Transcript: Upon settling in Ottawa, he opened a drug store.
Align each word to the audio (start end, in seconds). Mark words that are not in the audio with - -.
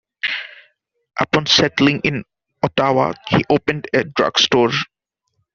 Upon 1.19 1.45
settling 1.45 1.99
in 1.99 2.23
Ottawa, 2.63 3.13
he 3.27 3.45
opened 3.51 3.87
a 3.93 4.03
drug 4.03 4.39
store. 4.39 4.71